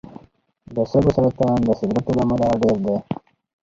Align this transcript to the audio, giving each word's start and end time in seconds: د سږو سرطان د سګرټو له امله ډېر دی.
د 0.75 0.77
سږو 0.91 1.11
سرطان 1.17 1.57
د 1.63 1.69
سګرټو 1.79 2.11
له 2.17 2.21
امله 2.25 2.45
ډېر 2.61 2.77
دی. 2.85 2.95